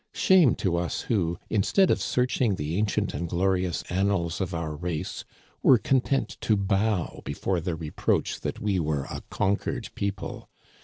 Shame 0.15 0.55
to 0.55 0.77
us 0.77 1.01
who, 1.01 1.37
instead 1.51 1.91
of 1.91 2.01
searching 2.01 2.55
the 2.55 2.75
ancient 2.75 3.13
and 3.13 3.29
glorious 3.29 3.83
annals 3.87 4.41
of 4.41 4.51
our 4.51 4.75
race, 4.75 5.25
were 5.61 5.77
content 5.77 6.37
to 6.41 6.57
bow 6.57 7.21
before 7.23 7.61
the 7.61 7.75
reproach 7.75 8.39
that 8.39 8.59
we 8.59 8.79
were 8.79 9.03
a 9.11 9.21
conquered 9.29 9.89
people 9.93 10.49